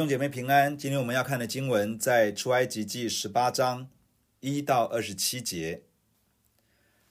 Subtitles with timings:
[0.00, 3.90] 弟兄姐妹平安，今天我们要看的经文在出埃及记十八章
[4.40, 5.82] 一到二十七节。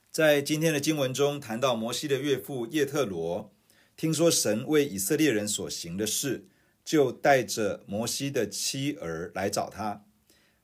[0.09, 3.53] 在今天的经文中，谈到摩西的岳父叶特罗，
[3.95, 6.47] 听说神为以色列人所行的事，
[6.83, 10.03] 就带着摩西的妻儿来找他。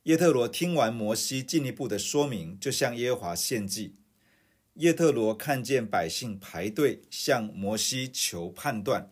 [0.02, 3.98] 叶特罗听完摩西进一步的说明，就向耶和华献祭。
[4.74, 9.12] 叶特罗看见百姓排队向摩西求判断。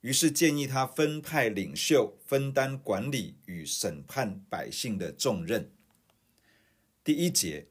[0.00, 5.72] 于是建议他分派领袖，分担管理与审判百姓的重任。
[7.02, 7.66] 第一节，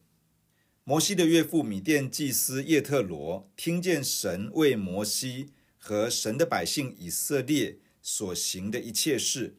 [0.84, 9.56] 摩西的岳父米甸祭司叶特罗听见神为摩西和神的百姓以色列所行的一切事，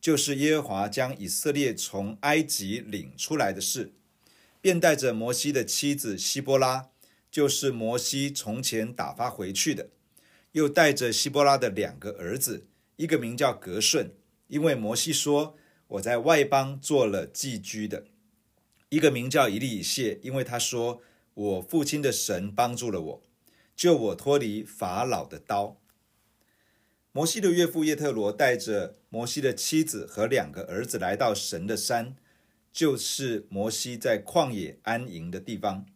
[0.00, 3.92] 就是耶和华将以色列从埃及领出来的事，
[4.60, 6.90] 便带着摩西的妻子希波拉，
[7.30, 9.90] 就是摩西从前打发回去的。
[10.52, 14.12] 又带着希波拉的两个儿子，一个名叫革顺，
[14.48, 15.56] 因为摩西说
[15.88, 18.04] 我在外邦做了寄居的；
[18.90, 21.00] 一个名叫以利以谢，因为他说
[21.34, 23.22] 我父亲的神帮助了我，
[23.74, 25.80] 救我脱离法老的刀。
[27.12, 32.16] 摩西的岳父叶特罗带着摩西的妻子和两个儿子来到神的山，
[32.70, 35.86] 就是摩西在旷野安营的地方。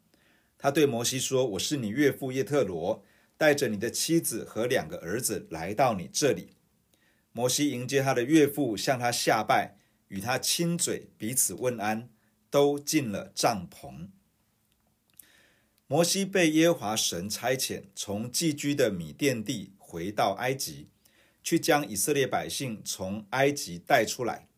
[0.58, 3.04] 他对摩西说：“我是你岳父叶特罗。”
[3.38, 6.56] 带着你的妻子和两个儿子来到你这里。
[7.32, 9.76] 摩西迎接他的岳父，向他下拜，
[10.08, 12.08] 与他亲嘴，彼此问安，
[12.48, 14.08] 都进了帐篷。
[15.86, 20.88] 摩西被耶和华神差遣，从寄居的米甸地回到埃及，
[21.44, 24.48] 去将以色列百姓从埃及带出来。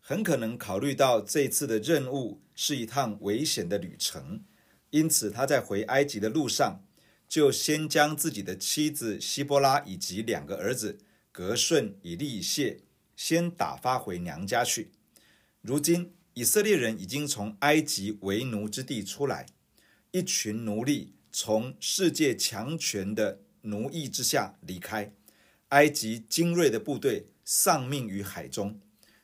[0.00, 4.44] 很可能考虑到这次的任务是一趟危险的旅程，
[4.90, 6.85] 因此他在回埃及的路上。
[7.28, 10.98] 就先将自己的妻子希波拉以及两个儿子
[11.32, 12.80] 格顺、以利以谢
[13.16, 14.92] 先打发回娘家去。
[15.60, 19.46] 如今以色列人已经从埃及为奴之地出来，
[20.12, 25.12] 一群奴隶从世界强权的奴役之下离开，
[25.70, 28.80] 埃及精锐的部队丧命于海中。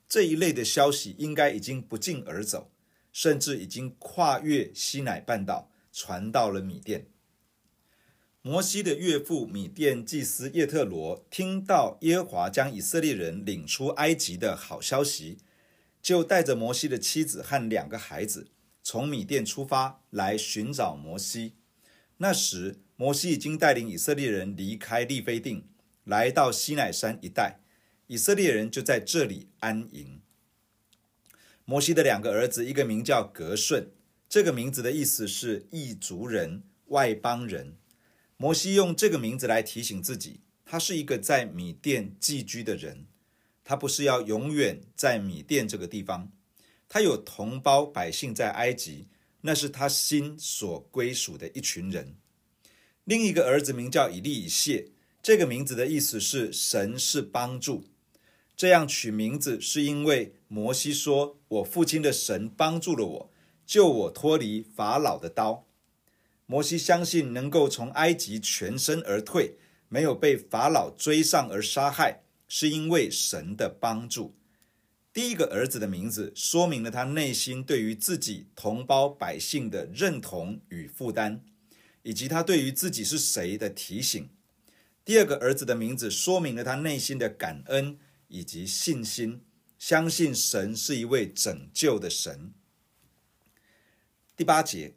[0.09, 2.71] 这一类的消息应该已经不胫而走，
[3.13, 7.07] 甚至已经跨越西乃半岛，传到了米甸。
[8.45, 15.39] 摩西的岳父米甸祭司叶特罗听到耶华将以色列人领出埃及的好消息，
[16.03, 18.49] 就带着摩西的妻子和两个孩子
[18.83, 21.55] 从米甸出发来寻找摩西。
[22.17, 25.69] 那时，摩西已经带领以色列人离开利非定，
[26.03, 27.61] 来到西奈山一带，
[28.09, 30.21] 以色列人就在这里安营。
[31.65, 33.93] 摩西的两个儿子，一个名叫革顺，
[34.29, 37.77] 这个名字的意思是异族人、外邦人。
[38.43, 43.07] 摩西用这个名字来提醒自己，他是一个在米甸寄居的人，
[43.63, 46.33] 他不是要永远在米甸这个地方，
[46.89, 49.07] 他有同胞百姓在埃及，
[49.43, 52.17] 那是他心所归属的一群人。
[53.05, 54.89] 另一个儿子名叫以利以谢，
[55.23, 57.85] 这个名字的意思是神是帮助。
[58.57, 63.31] 这样取名字是因为摩西说：“我父亲的神帮助了我，
[63.65, 65.65] 救我脱离法老的刀。”
[66.53, 69.57] 摩西相信能够从埃及全身而退，
[69.89, 74.37] 没有被法老追上而杀害，是因为神的帮助。
[75.15, 81.43] 第一个儿子的名字说明了他内心对于自己同胞百姓的认同与负担，
[82.03, 84.29] 以及他对于自己是谁的提醒。
[85.07, 87.99] 第二个儿子的名字说明了他内心的感恩
[88.29, 89.41] 以及信心，
[89.79, 92.53] 相信神是一位拯救的神。
[94.37, 94.93] 第八节。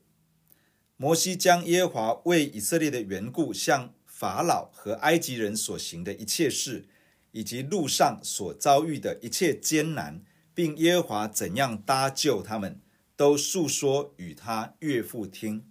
[0.98, 6.86] 摩西将耶华为以色列的缘故向法老和埃及人所行的一切事，
[7.32, 12.80] 以及路上所遭遇的一切艰难，并耶和华怎样搭救他们，
[13.18, 15.66] 都述说与他岳父听。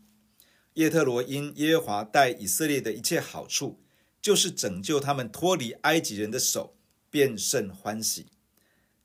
[0.74, 3.80] 叶特罗因耶和华待以色列的一切好处，
[4.20, 6.76] 就是拯救他们脱离埃及人的手，
[7.08, 8.26] 便甚欢喜。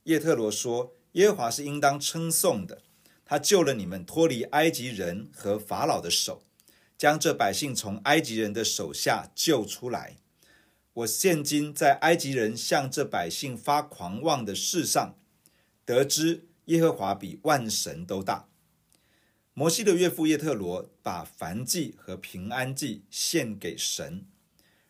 [0.04, 2.82] 叶特罗说：“耶和华是应当称颂的。”
[3.30, 6.42] 他救了你们脱离埃及人和法老的手，
[6.98, 10.16] 将这百姓从埃及人的手下救出来。
[10.92, 15.14] 我现今在埃及人向这百姓发狂妄的事上，
[15.84, 18.48] 得知耶和华比万神都大。
[19.54, 24.26] 摩西的岳父叶特罗把燔祭和平安祭献给神。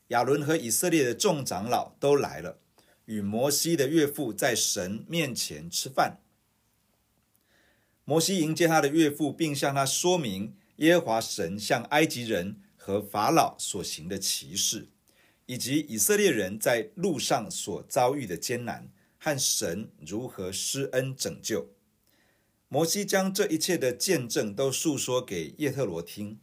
[0.09, 2.57] 亚伦和以色列的众长老都来了，
[3.05, 6.21] 与摩西的岳父在神面前吃饭。
[8.11, 14.89] 摩西迎接他的岳父，并向他说明耶和华神向埃及人和法老所行的奇事，
[15.47, 21.69] 以及以色列人在路上所遭遇的艰难，和神如何施恩拯救。
[22.67, 26.41] 摩西将这一切的见证都述说给叶特罗听。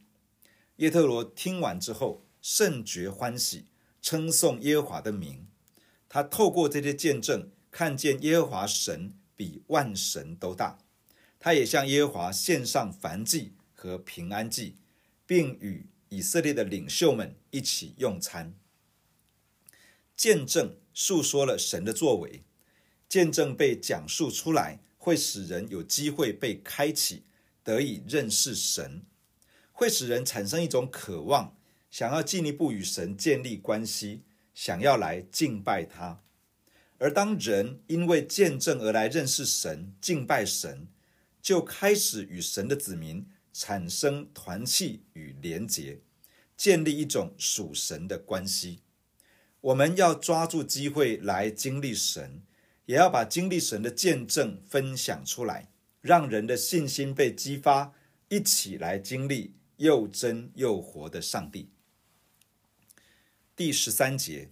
[0.76, 3.66] 叶特罗听完之后，甚觉欢喜，
[4.00, 5.46] 称颂耶和华的名。
[6.08, 10.78] 他透过这些见证，看见耶和华神比万神都大。
[11.40, 14.76] 他也向耶和华献上燔祭和平安祭，
[15.26, 18.54] 并与以色列的领袖们一起用餐。
[20.16, 22.42] 见证述说了神的作为，
[23.08, 27.22] 见证被讲述出来，会使人有机会被开启，
[27.62, 29.02] 得以认识神。
[29.70, 31.56] 会使人产生一种渴望，
[31.88, 36.20] 想要进一步与神建立关系，想要来敬拜他。
[36.98, 40.88] 而当人因为见证而来认识神、敬拜神，
[41.40, 46.00] 就开始与神的子民产生团契与连结，
[46.56, 48.80] 建立一种属神的关系。
[49.60, 52.42] 我们要抓住机会来经历神，
[52.86, 55.70] 也要把经历神的见证分享出来，
[56.00, 57.94] 让人的信心被激发，
[58.28, 59.54] 一起来经历。
[59.78, 61.70] 又真又活的上帝。
[63.54, 64.50] 第十三节，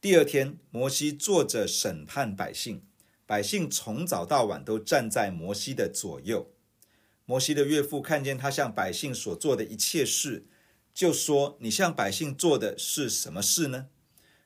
[0.00, 2.86] 第二天，摩西坐着审判百姓，
[3.26, 6.50] 百姓从早到晚都站在摩西的左右。
[7.24, 10.46] 摩西的岳父看见他向百姓所做的一切事，
[10.92, 13.86] 就说：“你向百姓做的是什么事呢？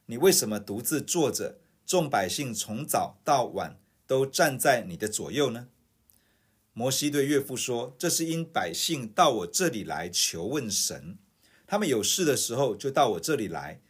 [0.06, 5.68] 你为什么独自坐着，众百姓从早到晚都站在你的左右呢？”
[6.72, 11.18] 摩西对岳父说：“这是因百姓到我这里来求问神，
[11.66, 13.80] 他们有事的时候就到我这里来，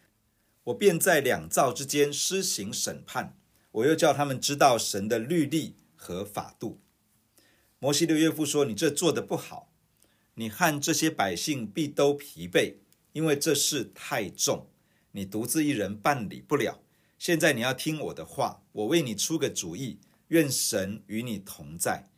[0.64, 3.37] 我便在两灶之间施行审判。
[3.72, 6.80] 我又叫他们知道神的律例和法度。”
[7.78, 9.72] 摩西的岳父说：“你这做的不好，
[10.34, 12.76] 你和这些百姓必都疲惫，
[13.12, 14.68] 因为这事太重，
[15.12, 16.80] 你独自一人办理不了。
[17.18, 19.98] 现在你要听我的话，我为你出个主意，
[20.28, 22.08] 愿神与你同在。”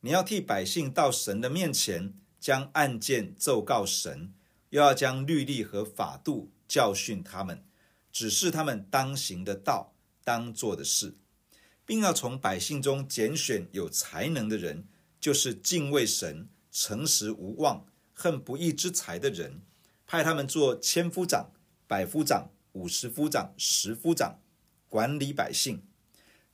[0.00, 4.32] 你要替百姓到神的面前，将案件奏告神，
[4.70, 7.64] 又要将律例和法度教训他们，
[8.12, 9.96] 指示他们当行的道、
[10.28, 11.16] 当做的事，
[11.86, 14.86] 并要从百姓中拣选有才能的人，
[15.18, 19.62] 就是敬畏神、诚实无妄、恨不义之财的人，
[20.06, 21.50] 派他们做千夫长、
[21.86, 24.42] 百夫长、五十夫长、十夫长，
[24.86, 25.82] 管理百姓，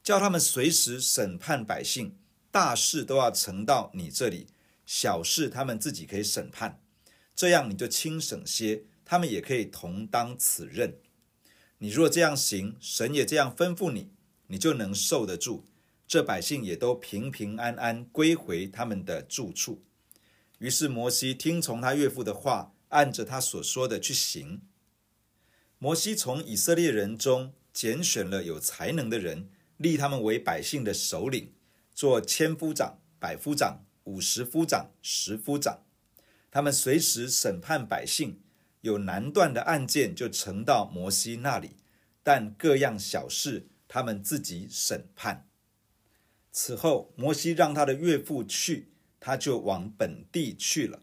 [0.05, 2.17] 叫他们随时审判百姓。
[2.53, 4.47] 大事都要呈到你这里，
[4.87, 6.81] 小事他们自己可以审判，
[7.35, 11.01] 这样你就轻省些，他们也可以同当此任。
[11.79, 14.11] 你若这样行，神也这样吩咐你，
[14.47, 15.65] 你就能受得住。
[16.07, 19.83] 这百姓也都平平安安归回他们的住处。
[20.59, 24.63] 于是摩西听从他岳父的话，按着他所说的去行。
[25.79, 31.53] 摩西从以色列人中拣选了有才能的人，立他们为百姓的首领。
[31.95, 35.85] 做千夫长、百夫长、五十夫长、十夫长，
[36.51, 38.41] 他们随时审判百姓，
[38.85, 41.71] 有难断的案件就呈到摩西那里，
[42.23, 45.49] 但各样小事他们自己审判。
[46.53, 51.01] 此后，摩西让他的岳父去，他就往本地去了。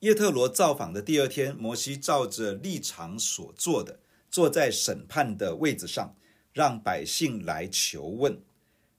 [0.00, 6.16] 叶特罗造访的第二天，摩西照着立场所做的，坐在审判的位子上，
[6.52, 8.42] 让百姓来求问。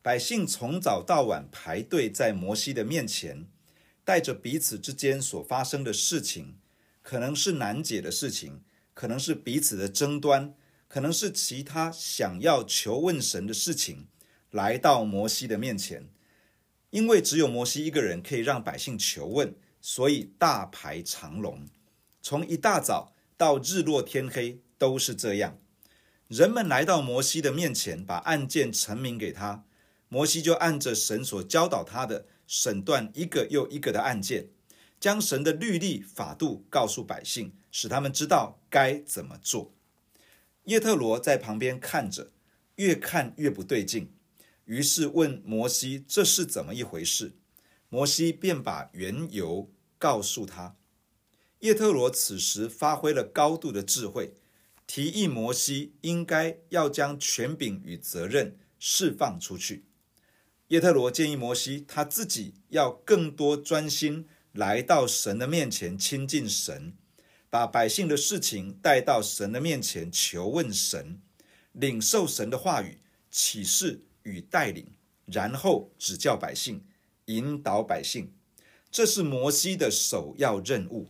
[0.01, 3.45] 百姓从早到晚排队在摩西的面前，
[4.05, 6.55] 带着彼此之间所发生的事情，
[7.05, 8.63] 可能是难解的事情，
[8.95, 10.55] 可能是彼此的争端，
[10.88, 14.07] 可能是其他想要求问神的事情，
[14.50, 16.09] 来到摩西的面前。
[16.89, 21.67] 因为只有摩西一个人可以让百姓求问，所以大排长龙，
[22.24, 25.59] 从一大早到日落天黑都是这样。
[26.27, 29.63] 人们来到摩西的面前，把案件陈明给他。
[30.09, 34.50] 摩西就按着神所教导他的，审断一个又一个的案件，
[35.05, 39.71] 将神的律例法度告诉百姓，使他们知道该怎么做。
[40.63, 42.31] 叶特罗在旁边看着，
[42.77, 44.12] 越看越不对劲，
[44.63, 47.33] 于是问摩西：“这是怎么一回事？”
[47.88, 49.69] 摩西便把缘由
[50.00, 50.75] 告诉他。
[51.59, 54.33] 叶特罗此时发挥了高度的智慧，
[54.88, 59.85] 提议摩西应该要将权柄与责任释放出去。
[60.69, 66.93] 叶特罗建议摩西，他自己要更多专心来到神的面前亲近神，
[67.50, 71.19] 把百姓的事情带到神的面前求问神，
[71.74, 74.93] 领受神的话语、启示与带领，
[75.25, 76.85] 然后指教百姓、
[77.25, 78.31] 引导百姓。
[78.89, 81.09] 这是摩西的首要任务。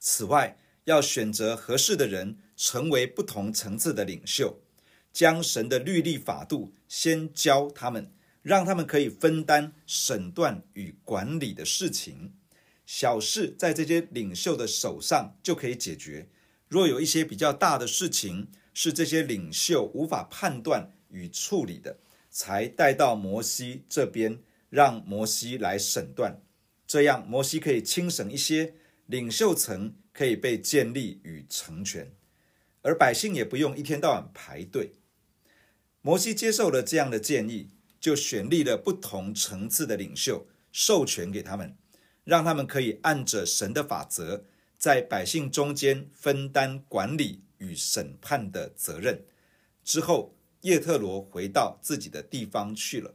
[0.00, 4.58] 此外，要选择合适的人成为不同层次的领袖，
[5.12, 8.10] 将神的律例法度先教他们，
[8.42, 12.32] 让他们可以分担审断与管理的事情。
[12.86, 16.28] 小事在这些领袖的手上就可以解决。
[16.68, 21.98] 若有一些比较大的事情是这些领袖无法判断与处理的，
[22.30, 24.38] 才带到摩西这边，
[24.70, 26.40] 让摩西来审断。
[26.86, 28.74] 这样，摩西可以轻省一些，
[29.06, 32.12] 领袖层可以被建立与成全，
[32.82, 34.92] 而百姓也不用一天到晚排队。
[36.02, 41.76] 摩西接受了这样的建议，就选立了不同层次的领袖，授权给他们，
[42.26, 44.42] 让他们可以按着神的法则，
[44.76, 49.24] 在百姓中间分担管理与审判的责任。
[49.84, 53.14] 之后，叶特罗回到自己的地方去了。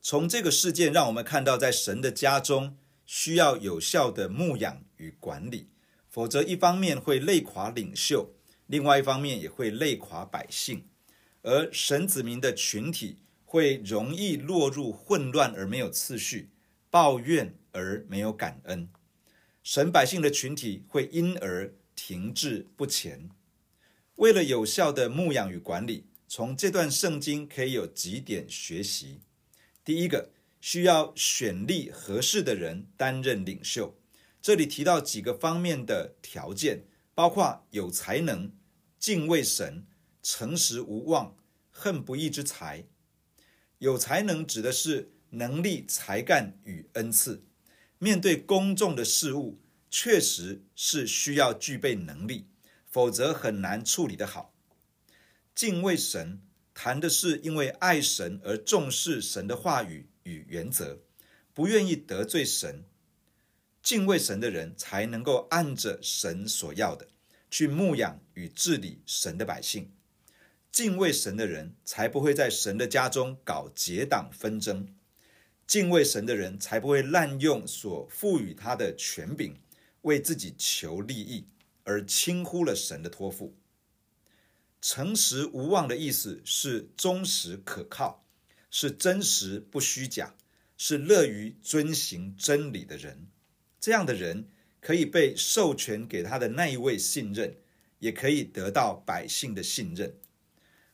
[0.00, 5.68] 从这个事件，让我们看到，在神的家中需要有效的牧养与管理，
[6.08, 8.30] 否则一方面会累垮领袖，
[8.66, 10.86] 另外一方面也会累垮百姓，
[11.42, 16.48] 而神子民的群体会容易落入混乱而没有次序，
[16.90, 18.88] 抱怨而没有感恩，
[19.62, 23.30] 神百姓的群体会因而停滞不前。
[24.16, 29.20] 为了有效的牧养与管理，从这段圣经可以有几点学习。
[29.84, 30.30] 第一个，
[30.60, 33.96] 需要选立合适的人担任领袖。
[34.42, 38.52] 这里提到几个方面的条件，包括有才能、
[38.98, 39.86] 敬畏神、
[40.22, 41.36] 诚实无妄、
[41.70, 42.84] 恨不义之财。
[43.78, 47.44] 有才能指的是能力、才干与恩赐。
[47.98, 49.60] 面对公众的事物，
[49.90, 52.46] 确实是需要具备能力，
[52.86, 54.54] 否则很难处理得好。
[55.54, 56.42] 敬畏神。
[56.72, 61.00] 谈的是因为爱神而重视神的话语与原则，
[61.52, 62.86] 不愿意得罪神，
[63.82, 67.08] 敬畏神的人才能够按着神所要的
[67.50, 69.92] 去牧养与治理神的百姓。
[70.72, 74.94] 敬畏神的人才不会在神的家中搞结党纷争，
[75.70, 79.54] 敬畏神的人才不会滥用所赋予他的权柄，
[80.02, 81.46] 为自己求利益，
[81.84, 83.56] 而轻忽了神的托付。
[84.82, 88.26] 诚实无妄的意思是忠实可靠，
[88.68, 90.34] 是真实不虚假，
[90.76, 93.28] 是乐于遵行真理的人。
[93.78, 94.48] 这样的人
[94.80, 97.54] 可以被授权给他的那一位信任，
[98.00, 100.16] 也可以得到百姓的信任。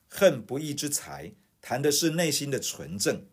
[0.07, 3.25] 恨不义之财，谈的是内心的纯正，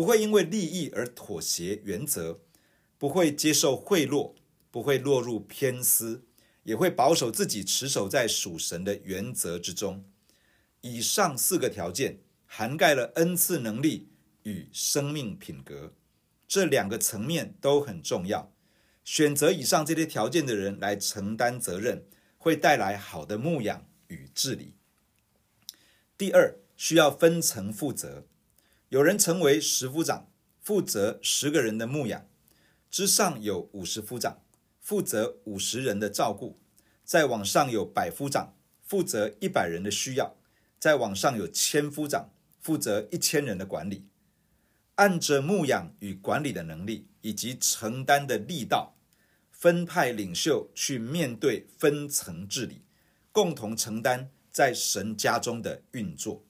[0.00, 2.40] 不会因为利益而妥协原则，
[2.96, 4.32] 不会接受贿赂，
[4.70, 6.24] 不会落入偏私。
[6.62, 10.06] 也会保守自己，持守在属神的原则之中。
[10.80, 14.08] 以上四个条件涵盖了恩赐能力
[14.44, 15.92] 与生命品格，
[16.48, 18.54] 这两个层面都很重要。
[19.04, 22.06] 选择以上这些条件的人来承担责任，
[22.38, 24.72] 会带来好的牧养与治理。
[26.16, 28.24] 第二，需要分层负责。
[28.90, 30.28] 有人成为十夫长，
[30.60, 32.26] 负责十个人的牧养，
[32.90, 34.42] 之上有五十夫长。
[34.80, 36.58] 负责五十人的照顾，
[37.04, 40.34] 再往上有百夫长，负责一百人的需要；
[40.80, 44.08] 再往上有千夫长，负责一千人的管理。
[44.96, 48.96] 按着牧养与管理的能力以及承担的力道，
[49.52, 52.82] 分派领袖去面对分层治理，
[53.30, 56.44] 共同承担在神家中的运作。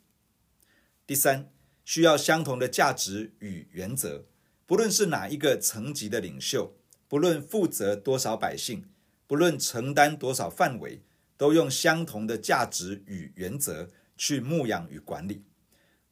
[1.07, 1.53] 第三，
[1.91, 4.25] 需要相同的价值与原则，
[4.65, 6.77] 不论是哪一个层级的领袖。
[7.09, 8.85] 不论负责多少百姓，
[9.27, 11.03] 不论承担多少范围，
[11.37, 15.43] 都用相同的价值与原则去牧养与管理。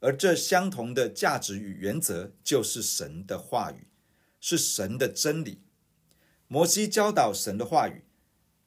[0.01, 3.87] 而这相同的价值与原则，就是神的话语，
[4.41, 5.63] 是神的真理。
[6.49, 8.03] 摩西教导神的话语，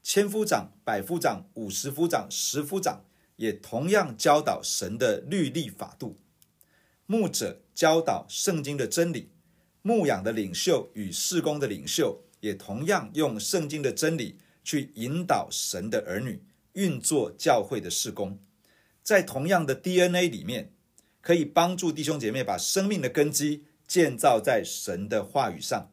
[0.02, 3.04] 千夫长、百夫长、五十夫长、十夫长
[3.36, 6.16] 也同样教导神的律例法度。
[7.12, 9.32] 牧者教导圣经的真理。
[9.82, 16.42] 牧养的领袖与事工的领袖也同样用圣经的真理去引导神的儿女
[16.72, 18.40] 运作教会的事工，
[19.04, 20.72] 在同样的 DNA 里面，
[21.20, 25.92] 可以帮助弟兄姐妹把生命的根基建造在神的话语上，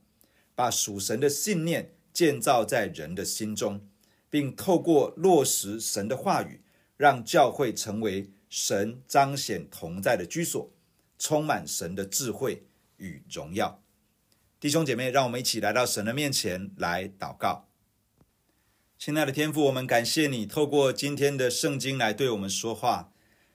[0.54, 3.80] 把属神的信念建造在人的心中，
[4.30, 6.60] 并透过落实神的话语，
[6.96, 10.70] 让教会成为神彰显同在的居所，
[11.18, 12.64] 充满神的智慧。
[13.00, 13.80] 与荣耀，
[14.58, 17.68] 弟兄姐妹，让我们一起来到神的面前来祷告。
[18.98, 23.12] 亲爱的天父，我们感谢你透过今天的圣经来对我们说话。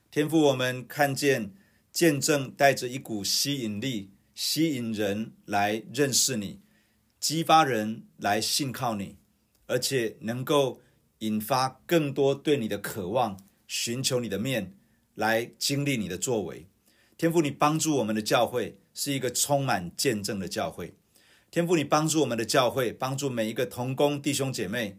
[0.09, 1.53] 天父，我们看见
[1.91, 6.61] 见证带着一股吸引力，吸引人来认识你，
[7.19, 9.17] 激发人来信靠你，
[9.65, 10.79] 而且能够
[11.19, 14.73] 引发更多对你的渴望，寻求你的面，
[15.15, 16.65] 来经历你的作为。
[17.23, 20.93] 天父，你帮助我们的教会是一个充满见证的教会。
[21.49, 24.97] 天父，你帮助我们的教会，帮助每一个同工弟兄姐妹，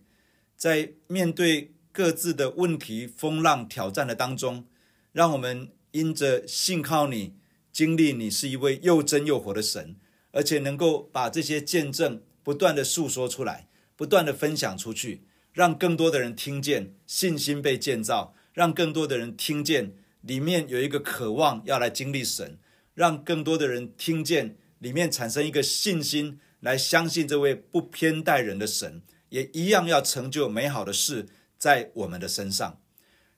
[0.56, 4.64] 在面对各自的问题、风浪、挑战的当中，
[5.12, 7.34] 让我们因着信靠你，
[7.70, 9.96] 经历你是一位又真又活的神，
[10.30, 19.92] 而且能够把这些见证不断的诉说出来，不断的分享出去，让更多的人听见信心被建造，让更多的人听见
[20.26, 22.58] 里面有一个渴望要来经历神，
[22.94, 31.26] 让更多的人听见里面产生一个信心，来相信这位不偏待人的神，也一样要成就美好的事
[31.58, 32.80] 在我们的身上。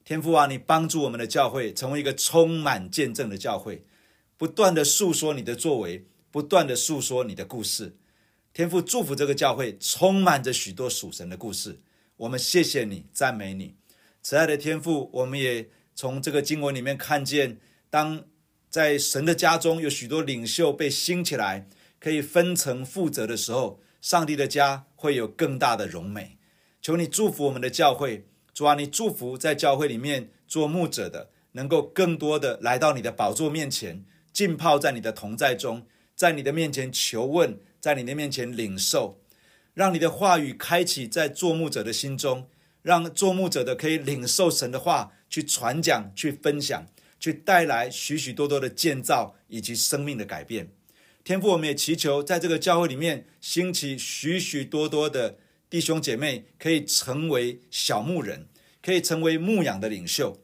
[0.05, 3.85] 天父啊，你帮助我们的教会成为一个充满见证的教会。
[4.37, 7.97] 不断的诉说你的作为，不断的诉说你的故事。
[8.53, 11.81] 天父祝福这个教会，充满着许多属神的故事。
[12.15, 13.75] 我们谢谢你，赞美你，
[14.21, 15.09] 慈爱的天父。
[15.11, 17.57] 我们也从这个经文里面看见，
[17.89, 18.23] 当
[18.69, 21.67] 在神的家中有许多领袖被兴起来，
[21.99, 26.37] 可以分层负责的时候，上帝的家会有更大的荣美。
[26.83, 34.05] 求你祝福我们的教会，主啊，你祝福在教会里面做牧者的，能够更多的来到你的宝座面前。
[34.31, 39.19] 浸泡在你的同在中，在你的面前求问，在你的面前领受，
[39.73, 42.47] 让你的话语开启在做牧者的心中，
[42.87, 46.87] 让做牧者的可以领受神的话，去传讲、去分享，
[47.19, 50.71] 去带来许许多多的建造以及生命的改变。
[51.25, 55.37] 天父，我们也祈求在这个教会里面兴起许许多多的
[55.69, 58.47] 弟兄姐妹，可以成为小牧人，
[58.81, 60.39] 可以成为牧养的领袖。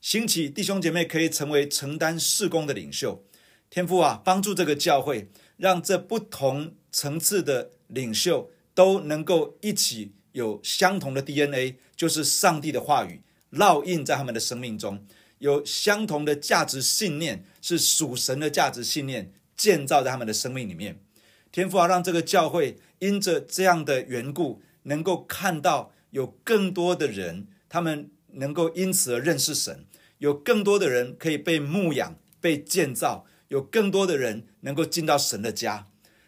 [0.00, 3.22] 兴起弟兄姐妹可以成为承担事工的领袖，
[3.68, 15.06] 天父啊，帮助这个教会，让这不同层次的领袖都能够一起有相同的 DNA，就是上帝的话语烙印在他们的生命中，
[15.38, 21.00] 有相同的价值信念，是属神的价值信念建造在他们的生命里面。
[21.52, 29.86] 天父啊，让这个教会因着这样的缘故，能够看到有更多的人，他们能够因此而认识神。
[30.18, 35.86] 有更多的人可以被牧养、被建造，有更多的人能够进到神的家。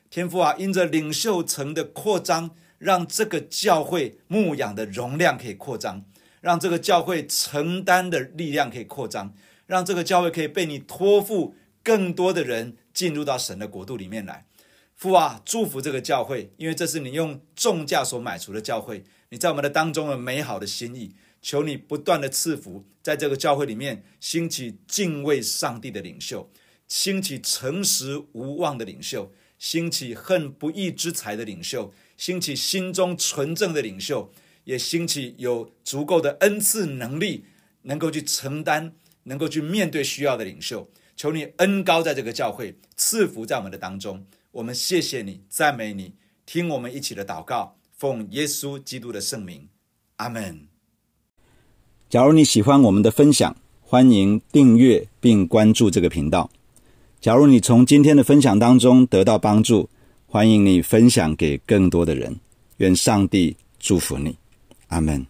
[0.09, 6.05] 天父啊，因着领袖层的扩张，让这个教会牧养的容量可以扩张，
[6.41, 9.35] 让这个教会承担的力量可以扩张，
[9.67, 14.47] 让这个教会可以被你托付更多的人进入到神的国度里面来。
[14.95, 21.15] 父啊，祝福这个教会，因为这是你用重价所买赎的教会，你在我们的当中有美好的心意。
[21.43, 26.51] 求你不断的赐福，在这个教会里面兴起敬畏上帝的领袖，
[26.89, 34.31] 兴起诚实无妄的领袖，兴起恨不义之财的领袖，兴起心中纯正的领袖，
[34.65, 37.45] 也兴起有足够的恩赐能力，
[37.83, 38.93] 能够去承担，
[39.25, 40.89] 能够去面对需要的领袖。
[41.17, 44.27] 求你恩高在这个教会，赐福在我们的当中。
[44.53, 46.13] 我们谢谢你，赞美你，
[46.45, 49.69] 听我们一起的祷告，奉耶稣基督的圣名，
[50.17, 50.67] 阿门。
[52.09, 56.51] 假如你喜欢我们的分享，欢迎订阅并关注这个频道。
[57.21, 59.89] 假如你从今天的分享当中得到帮助，
[60.27, 62.37] 欢迎你分享给更多的人。
[62.77, 64.37] 愿上帝祝福你，
[64.89, 65.27] 阿门。